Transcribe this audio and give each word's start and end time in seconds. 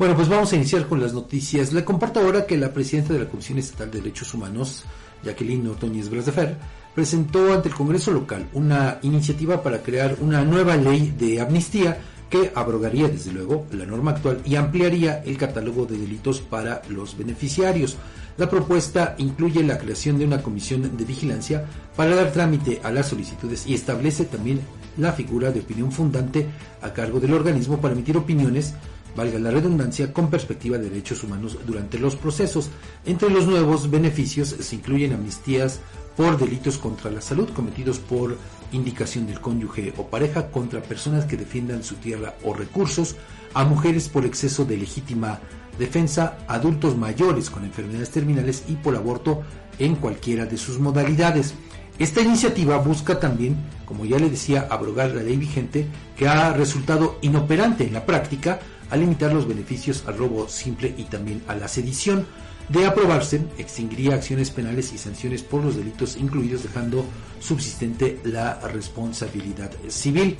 Bueno, 0.00 0.16
pues 0.16 0.30
vamos 0.30 0.50
a 0.50 0.56
iniciar 0.56 0.88
con 0.88 0.98
las 0.98 1.12
noticias. 1.12 1.74
Le 1.74 1.84
comparto 1.84 2.20
ahora 2.20 2.46
que 2.46 2.56
la 2.56 2.72
presidenta 2.72 3.12
de 3.12 3.18
la 3.18 3.28
Comisión 3.28 3.58
Estatal 3.58 3.90
de 3.90 3.98
Derechos 4.00 4.32
Humanos, 4.32 4.82
Jacqueline 5.22 5.68
Ordóñez 5.68 6.08
Brasefer, 6.08 6.56
presentó 6.94 7.52
ante 7.52 7.68
el 7.68 7.74
Congreso 7.74 8.10
local 8.10 8.48
una 8.54 8.98
iniciativa 9.02 9.62
para 9.62 9.82
crear 9.82 10.16
una 10.22 10.42
nueva 10.42 10.78
ley 10.78 11.12
de 11.18 11.42
amnistía 11.42 11.98
que 12.30 12.50
abrogaría 12.54 13.08
desde 13.08 13.30
luego 13.30 13.66
la 13.72 13.84
norma 13.84 14.12
actual 14.12 14.40
y 14.46 14.54
ampliaría 14.54 15.22
el 15.22 15.36
catálogo 15.36 15.84
de 15.84 15.98
delitos 15.98 16.40
para 16.40 16.80
los 16.88 17.18
beneficiarios. 17.18 17.98
La 18.38 18.48
propuesta 18.48 19.16
incluye 19.18 19.62
la 19.62 19.76
creación 19.76 20.18
de 20.18 20.24
una 20.24 20.42
comisión 20.42 20.96
de 20.96 21.04
vigilancia 21.04 21.66
para 21.94 22.14
dar 22.14 22.32
trámite 22.32 22.80
a 22.82 22.90
las 22.90 23.08
solicitudes 23.08 23.66
y 23.66 23.74
establece 23.74 24.24
también 24.24 24.62
la 24.96 25.12
figura 25.12 25.50
de 25.50 25.60
opinión 25.60 25.92
fundante 25.92 26.46
a 26.80 26.90
cargo 26.94 27.20
del 27.20 27.34
organismo 27.34 27.78
para 27.82 27.92
emitir 27.92 28.16
opiniones 28.16 28.74
valga 29.16 29.38
la 29.38 29.50
redundancia, 29.50 30.12
con 30.12 30.30
perspectiva 30.30 30.78
de 30.78 30.90
derechos 30.90 31.24
humanos 31.24 31.58
durante 31.66 31.98
los 31.98 32.16
procesos. 32.16 32.70
Entre 33.04 33.30
los 33.30 33.46
nuevos 33.46 33.90
beneficios 33.90 34.48
se 34.48 34.76
incluyen 34.76 35.12
amnistías 35.12 35.80
por 36.16 36.38
delitos 36.38 36.78
contra 36.78 37.10
la 37.10 37.20
salud 37.20 37.48
cometidos 37.50 37.98
por 37.98 38.36
indicación 38.72 39.26
del 39.26 39.40
cónyuge 39.40 39.92
o 39.96 40.06
pareja 40.06 40.50
contra 40.50 40.82
personas 40.82 41.24
que 41.24 41.36
defiendan 41.36 41.82
su 41.82 41.96
tierra 41.96 42.34
o 42.44 42.54
recursos, 42.54 43.16
a 43.54 43.64
mujeres 43.64 44.08
por 44.08 44.24
exceso 44.24 44.64
de 44.64 44.76
legítima 44.76 45.40
defensa, 45.78 46.38
adultos 46.46 46.96
mayores 46.96 47.50
con 47.50 47.64
enfermedades 47.64 48.10
terminales 48.10 48.64
y 48.68 48.74
por 48.74 48.94
aborto 48.96 49.42
en 49.78 49.96
cualquiera 49.96 50.46
de 50.46 50.58
sus 50.58 50.78
modalidades. 50.78 51.54
Esta 51.98 52.20
iniciativa 52.20 52.78
busca 52.78 53.18
también, 53.18 53.56
como 53.84 54.04
ya 54.04 54.18
le 54.18 54.30
decía, 54.30 54.66
abrogar 54.70 55.10
la 55.10 55.22
ley 55.22 55.36
vigente 55.36 55.86
que 56.16 56.28
ha 56.28 56.52
resultado 56.52 57.18
inoperante 57.22 57.84
en 57.84 57.94
la 57.94 58.06
práctica 58.06 58.60
a 58.90 58.96
limitar 58.96 59.32
los 59.32 59.46
beneficios 59.46 60.04
al 60.06 60.18
robo 60.18 60.48
simple 60.48 60.94
y 60.96 61.04
también 61.04 61.42
a 61.48 61.54
la 61.54 61.68
sedición. 61.68 62.26
De 62.68 62.86
aprobarse, 62.86 63.42
extinguiría 63.58 64.14
acciones 64.14 64.50
penales 64.50 64.92
y 64.92 64.98
sanciones 64.98 65.42
por 65.42 65.64
los 65.64 65.76
delitos 65.76 66.16
incluidos, 66.16 66.62
dejando 66.62 67.04
subsistente 67.40 68.20
la 68.24 68.60
responsabilidad 68.60 69.72
civil. 69.88 70.36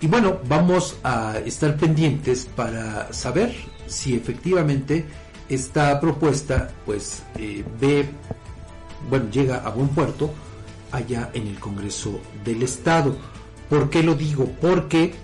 Y 0.00 0.06
bueno, 0.06 0.38
vamos 0.46 0.96
a 1.02 1.38
estar 1.44 1.76
pendientes 1.76 2.46
para 2.54 3.12
saber 3.12 3.54
si 3.86 4.14
efectivamente 4.14 5.04
esta 5.48 5.98
propuesta 6.00 6.70
pues 6.84 7.22
eh, 7.38 7.64
ve, 7.80 8.06
bueno, 9.08 9.30
llega 9.30 9.56
a 9.58 9.70
buen 9.70 9.88
puerto 9.88 10.32
allá 10.92 11.30
en 11.34 11.46
el 11.46 11.58
Congreso 11.58 12.20
del 12.44 12.62
Estado. 12.62 13.16
¿Por 13.68 13.90
qué 13.90 14.02
lo 14.02 14.14
digo? 14.14 14.46
Porque 14.60 15.14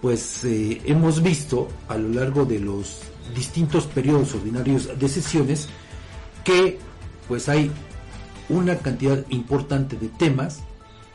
pues 0.00 0.44
eh, 0.44 0.80
hemos 0.84 1.22
visto 1.22 1.68
a 1.88 1.96
lo 1.96 2.08
largo 2.08 2.44
de 2.44 2.58
los 2.58 3.00
distintos 3.34 3.86
periodos 3.86 4.34
ordinarios 4.34 4.98
de 4.98 5.08
sesiones 5.08 5.68
que 6.44 6.78
pues 7.28 7.48
hay 7.48 7.70
una 8.48 8.76
cantidad 8.78 9.24
importante 9.28 9.96
de 9.96 10.08
temas 10.08 10.60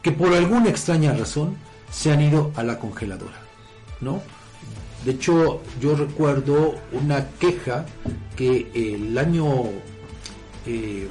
que 0.01 0.11
por 0.11 0.33
alguna 0.33 0.69
extraña 0.69 1.13
razón 1.13 1.57
se 1.91 2.11
han 2.11 2.21
ido 2.21 2.51
a 2.55 2.63
la 2.63 2.79
congeladora, 2.79 3.39
¿no? 4.01 4.21
De 5.03 5.11
hecho, 5.11 5.61
yo 5.81 5.95
recuerdo 5.95 6.75
una 6.91 7.27
queja 7.39 7.85
que 8.35 8.71
el 8.73 9.17
año 9.17 9.45
eh, 10.65 11.07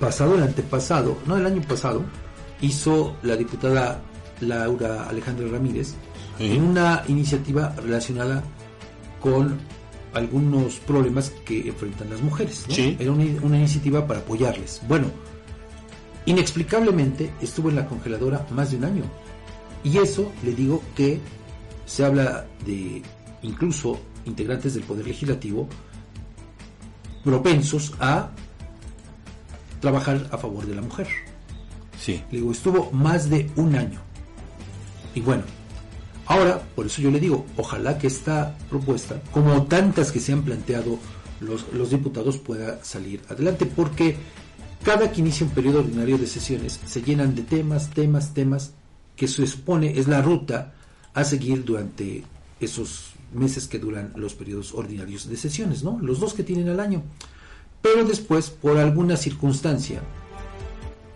pasado, 0.00 0.34
el 0.34 0.42
antepasado, 0.42 1.18
no 1.26 1.36
el 1.36 1.46
año 1.46 1.62
pasado, 1.62 2.04
hizo 2.60 3.16
la 3.22 3.36
diputada 3.36 4.00
Laura 4.40 5.08
Alejandra 5.08 5.48
Ramírez 5.48 5.94
en 6.38 6.62
una 6.62 7.02
iniciativa 7.08 7.74
relacionada 7.76 8.42
con 9.20 9.58
algunos 10.14 10.76
problemas 10.76 11.30
que 11.44 11.68
enfrentan 11.68 12.10
las 12.10 12.22
mujeres. 12.22 12.64
Era 12.68 13.12
una, 13.12 13.24
una, 13.42 13.58
iniciativa 13.58 14.06
para 14.06 14.20
apoyarles. 14.20 14.80
Bueno, 14.88 15.08
inexplicablemente 16.24 17.32
estuvo 17.40 17.68
en 17.70 17.76
la 17.76 17.86
congeladora 17.86 18.46
más 18.50 18.70
de 18.70 18.78
un 18.78 18.84
año. 18.84 19.04
Y 19.84 19.98
eso 19.98 20.32
le 20.42 20.54
digo 20.54 20.82
que 20.94 21.20
se 21.84 22.04
habla 22.04 22.46
de 22.64 23.02
incluso 23.42 24.00
integrantes 24.24 24.74
del 24.74 24.82
Poder 24.82 25.06
Legislativo 25.06 25.68
propensos 27.24 27.92
a 27.98 28.30
trabajar 29.80 30.28
a 30.30 30.38
favor 30.38 30.66
de 30.66 30.74
la 30.74 30.82
mujer. 30.82 31.08
Sí. 31.98 32.22
Le 32.30 32.38
digo, 32.38 32.52
estuvo 32.52 32.90
más 32.92 33.28
de 33.28 33.50
un 33.56 33.74
año. 33.74 34.00
Y 35.14 35.20
bueno, 35.20 35.42
Ahora, 36.26 36.60
por 36.74 36.86
eso 36.86 37.00
yo 37.02 37.10
le 37.10 37.20
digo, 37.20 37.46
ojalá 37.56 37.98
que 37.98 38.08
esta 38.08 38.56
propuesta, 38.68 39.22
como 39.30 39.64
tantas 39.64 40.10
que 40.10 40.20
se 40.20 40.32
han 40.32 40.42
planteado 40.42 40.98
los, 41.40 41.72
los 41.72 41.90
diputados, 41.90 42.38
pueda 42.38 42.82
salir 42.82 43.22
adelante, 43.28 43.66
porque 43.66 44.16
cada 44.82 45.12
que 45.12 45.20
inicia 45.20 45.46
un 45.46 45.52
periodo 45.52 45.80
ordinario 45.80 46.18
de 46.18 46.26
sesiones 46.26 46.80
se 46.84 47.02
llenan 47.02 47.34
de 47.34 47.42
temas, 47.42 47.90
temas, 47.90 48.34
temas, 48.34 48.72
que 49.14 49.28
se 49.28 49.46
supone 49.46 49.98
es 49.98 50.08
la 50.08 50.20
ruta 50.20 50.74
a 51.14 51.24
seguir 51.24 51.64
durante 51.64 52.22
esos 52.60 53.12
meses 53.32 53.66
que 53.66 53.78
duran 53.78 54.12
los 54.16 54.34
periodos 54.34 54.74
ordinarios 54.74 55.28
de 55.28 55.36
sesiones, 55.36 55.82
¿no? 55.82 55.98
Los 56.00 56.20
dos 56.20 56.34
que 56.34 56.42
tienen 56.42 56.68
al 56.68 56.80
año. 56.80 57.02
Pero 57.82 58.04
después, 58.04 58.50
por 58.50 58.78
alguna 58.78 59.16
circunstancia, 59.16 60.02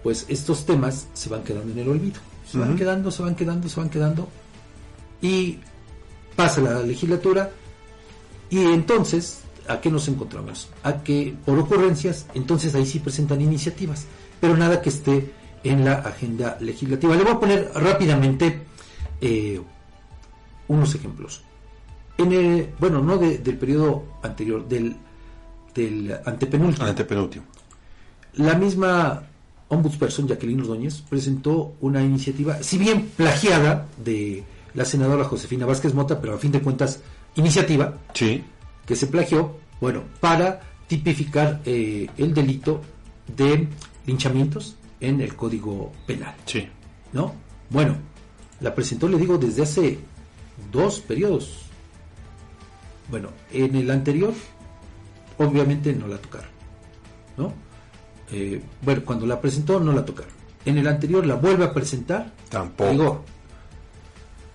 pues 0.03 0.25
estos 0.29 0.67
temas 0.67 1.09
se 1.13 1.29
van 1.29 1.43
quedando 1.43 1.73
en 1.73 1.79
el 1.79 1.89
olvido. 1.89 2.21
Se 2.51 2.59
van 2.59 2.77
quedando, 2.77 3.11
se 3.11 3.23
van 3.23 3.37
quedando, 3.37 3.69
se 3.69 3.79
van 3.79 3.91
quedando 3.91 4.29
y 5.21 5.59
pasa 6.37 6.61
la 6.61 6.81
legislatura 6.81 7.51
y 8.51 8.59
entonces, 8.59 9.43
¿a 9.69 9.81
qué 9.81 9.91
nos 9.91 10.09
encontramos? 10.09 10.69
A 10.83 11.03
que 11.03 11.35
por 11.45 11.59
ocurrencias, 11.59 12.27
entonces 12.35 12.75
ahí 12.75 12.85
sí 12.85 12.99
presentan 12.99 13.41
iniciativas, 13.41 14.07
pero 14.41 14.57
nada 14.57 14.83
que 14.83 14.89
esté 14.89 15.33
en 15.63 15.85
la 15.85 15.95
agenda 15.95 16.57
legislativa. 16.61 17.15
Le 17.15 17.23
voy 17.23 17.33
a 17.33 17.41
poner 17.41 17.71
rápidamente 17.75 18.63
eh, 19.21 19.61
unos 20.69 20.95
ejemplos. 20.95 21.43
En 22.19 22.33
el, 22.33 22.71
bueno, 22.79 23.01
no 23.03 23.19
del 23.19 23.59
periodo 23.59 24.05
anterior, 24.23 24.67
del, 24.69 24.97
del 25.75 26.17
antepenúltimo. 26.25 26.87
Antepenúltimo. 26.87 27.45
La 28.35 28.55
misma 28.55 29.23
ombudsperson, 29.69 30.27
Jacqueline 30.27 30.61
Ordóñez, 30.61 31.03
presentó 31.03 31.75
una 31.81 32.03
iniciativa, 32.03 32.63
si 32.63 32.79
bien 32.79 33.11
plagiada 33.17 33.87
de 34.05 34.45
la 34.75 34.85
senadora 34.85 35.25
Josefina 35.25 35.67
Vázquez 35.67 35.95
Mota, 35.95 36.21
pero 36.21 36.35
a 36.35 36.39
fin 36.39 36.53
de 36.53 36.61
cuentas, 36.61 37.01
iniciativa 37.37 37.99
sí. 38.15 38.45
que 38.87 38.97
se 38.97 39.07
plagió, 39.07 39.57
bueno, 39.81 40.05
para 40.21 40.61
tipificar 40.87 41.61
eh, 41.65 42.09
el 42.17 42.35
delito 42.35 42.81
de 43.37 43.69
linchamientos 44.07 44.77
en 45.01 45.21
el 45.21 45.35
Código 45.37 45.93
Penal. 46.07 46.35
Sí. 46.47 46.69
¿No? 47.13 47.35
Bueno, 47.71 47.97
la 48.61 48.75
presentó, 48.75 49.09
le 49.09 49.17
digo, 49.17 49.39
desde 49.39 49.63
hace 49.63 49.99
dos 50.71 51.01
periodos. 51.01 51.63
Bueno, 53.09 53.31
en 53.53 53.75
el 53.75 53.91
anterior, 53.91 54.33
obviamente 55.39 55.93
no 55.93 56.07
la 56.07 56.19
tocaron. 56.19 56.51
¿No? 57.37 57.53
Eh, 58.33 58.61
bueno, 58.83 59.03
cuando 59.05 59.27
la 59.27 59.41
presentó, 59.41 59.81
no 59.81 59.93
la 59.93 60.05
tocaron. 60.05 60.33
En 60.65 60.79
el 60.79 60.87
anterior 60.87 61.27
la 61.27 61.37
vuelve 61.37 61.65
a 61.65 61.73
presentar. 61.73 62.33
Tampoco. 62.49 62.91
Digo, 62.91 63.25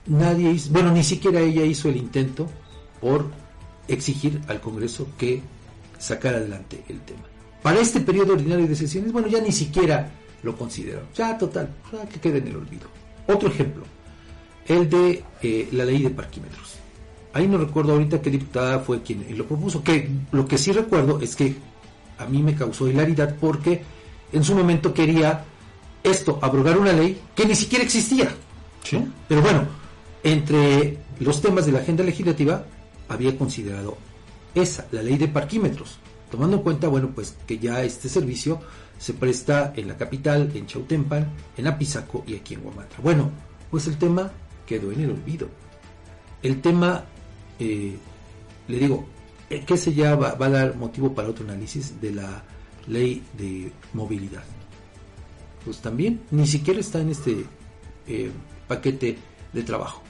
nadie 0.08 0.52
hizo, 0.52 0.72
bueno, 0.72 0.92
ni 0.92 1.04
siquiera 1.04 1.40
ella 1.40 1.64
hizo 1.64 1.90
el 1.90 1.98
intento 1.98 2.48
por 3.02 3.30
exigir 3.88 4.42
al 4.48 4.62
Congreso 4.62 5.08
que 5.18 5.42
sacara 5.98 6.38
adelante 6.38 6.84
el 6.90 7.02
tema. 7.02 7.24
Para 7.62 7.80
este 7.80 8.00
periodo 8.00 8.34
ordinario 8.34 8.68
de 8.68 8.76
sesiones, 8.76 9.12
bueno, 9.12 9.28
ya 9.28 9.42
ni 9.42 9.52
siquiera 9.52 10.10
lo 10.44 10.56
consideró. 10.56 11.02
Ya, 11.16 11.38
total, 11.38 11.70
ya 11.92 12.08
que 12.08 12.20
quede 12.20 12.38
en 12.38 12.48
el 12.48 12.58
olvido. 12.58 12.88
Otro 13.28 13.50
ejemplo, 13.50 13.84
el 14.68 14.90
de 14.90 15.24
eh, 15.42 15.70
la 15.72 15.86
ley 15.86 16.04
de 16.04 16.12
parquímetros. 16.12 16.76
Ahí 17.34 17.48
no 17.48 17.58
recuerdo 17.58 17.94
ahorita 17.94 18.22
qué 18.22 18.30
diputada 18.30 18.80
fue 18.80 19.02
quien 19.02 19.26
lo 19.38 19.46
propuso, 19.46 19.84
que 19.84 20.10
lo 20.32 20.48
que 20.48 20.58
sí 20.58 20.72
recuerdo 20.72 21.20
es 21.20 21.36
que 21.36 21.56
a 22.18 22.26
mí 22.26 22.42
me 22.42 22.56
causó 22.56 22.88
hilaridad 22.88 23.36
porque 23.42 23.84
en 24.32 24.44
su 24.44 24.56
momento 24.56 24.94
quería 24.94 25.44
esto, 26.04 26.40
abrogar 26.42 26.78
una 26.78 26.94
ley 26.94 27.20
que 27.36 27.46
ni 27.46 27.56
siquiera 27.56 27.84
existía. 27.84 28.30
Sí. 28.84 29.04
Pero 29.28 29.42
bueno, 29.42 29.66
entre 30.26 30.98
los 31.20 31.40
temas 31.40 31.68
de 31.68 31.72
la 31.72 31.80
agenda 31.80 32.04
legislativa 32.04 32.66
había 33.08 33.38
considerado 33.38 33.96
esa, 34.56 34.88
la 34.92 35.04
ley 35.04 35.18
de 35.18 35.28
parquímetros, 35.28 36.00
tomando 36.32 36.58
en 36.58 36.64
cuenta, 36.64 36.88
bueno, 36.88 37.12
pues 37.14 37.38
que 37.46 37.60
ya 37.60 37.84
este 37.84 38.10
servicio 38.10 38.60
se 38.98 39.14
presta 39.14 39.72
en 39.76 39.88
la 39.88 39.98
capital, 39.98 40.52
en 40.56 40.66
Chautempan, 40.66 41.32
en 41.56 41.68
Apizaco 41.68 42.24
y 42.26 42.36
aquí 42.36 42.56
en 42.56 42.62
Guamantla. 42.62 42.98
Bueno, 43.04 43.30
pues 43.70 43.86
el 43.86 43.98
tema 43.98 44.32
quedó 44.66 44.92
en 44.92 45.02
el 45.02 45.12
olvido. 45.12 45.48
El 46.42 46.60
tema, 46.60 47.06
eh, 47.60 47.96
le 48.68 48.80
digo, 48.80 49.06
eh, 49.52 49.64
que 49.64 49.78
se 49.78 49.94
ya 49.94 50.16
va, 50.16 50.34
va, 50.34 50.48
a 50.48 50.50
dar 50.50 50.76
motivo 50.76 51.14
para 51.14 51.30
otro 51.30 51.46
análisis 51.46 52.02
de 52.02 52.14
la 52.14 52.44
ley 52.88 53.22
de 53.38 53.72
movilidad. 53.94 54.44
Pues 55.64 55.82
también 55.82 56.22
ni 56.32 56.48
siquiera 56.48 56.80
está 56.80 57.00
en 57.00 57.10
este 57.10 57.46
eh, 58.08 58.32
paquete 58.68 59.18
de 59.56 59.64
trabajo. 59.64 60.04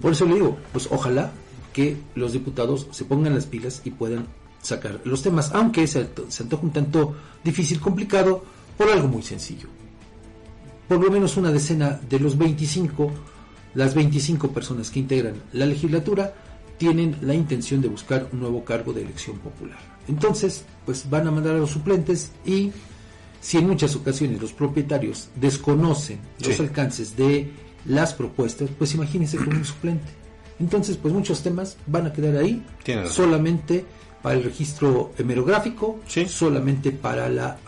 Por 0.00 0.12
eso 0.12 0.26
le 0.26 0.34
digo, 0.34 0.56
pues 0.72 0.88
ojalá 0.90 1.32
que 1.72 1.96
los 2.14 2.32
diputados 2.32 2.86
se 2.92 3.04
pongan 3.04 3.34
las 3.34 3.46
pilas 3.46 3.82
y 3.84 3.90
puedan 3.90 4.28
sacar 4.62 5.00
los 5.04 5.22
temas, 5.22 5.50
aunque 5.52 5.86
se, 5.86 6.08
se 6.28 6.42
antoja 6.42 6.62
un 6.62 6.72
tanto 6.72 7.14
difícil, 7.42 7.80
complicado, 7.80 8.44
por 8.78 8.88
algo 8.88 9.08
muy 9.08 9.22
sencillo. 9.22 9.68
Por 10.88 11.02
lo 11.02 11.10
menos 11.10 11.36
una 11.36 11.50
decena 11.50 11.98
de 12.08 12.20
los 12.20 12.38
25, 12.38 13.10
las 13.74 13.94
25 13.94 14.48
personas 14.48 14.90
que 14.90 15.00
integran 15.00 15.34
la 15.52 15.66
legislatura, 15.66 16.34
tienen 16.76 17.16
la 17.22 17.34
intención 17.34 17.80
de 17.80 17.88
buscar 17.88 18.28
un 18.32 18.40
nuevo 18.40 18.64
cargo 18.64 18.92
de 18.92 19.02
elección 19.02 19.38
popular. 19.38 19.78
Entonces, 20.08 20.64
pues 20.84 21.08
van 21.08 21.26
a 21.26 21.30
mandar 21.30 21.54
a 21.54 21.58
los 21.58 21.70
suplentes 21.70 22.30
y 22.44 22.72
si 23.40 23.58
en 23.58 23.68
muchas 23.68 23.94
ocasiones 23.96 24.40
los 24.40 24.52
propietarios 24.52 25.28
desconocen 25.36 26.18
los 26.40 26.58
alcances 26.60 27.16
de 27.16 27.50
las 27.86 28.14
propuestas, 28.14 28.70
pues 28.78 28.94
imagínense 28.94 29.36
con 29.36 29.54
un 29.56 29.64
suplente. 29.64 30.06
Entonces, 30.60 30.96
pues 30.96 31.12
muchos 31.12 31.42
temas 31.42 31.76
van 31.86 32.06
a 32.06 32.12
quedar 32.12 32.36
ahí 32.36 32.64
solamente 33.08 33.84
para 34.22 34.36
el 34.36 34.44
registro 34.44 35.12
hemerográfico, 35.18 36.00
Sí. 36.06 36.26
solamente 36.26 36.92
para 36.92 37.28
la 37.28 37.58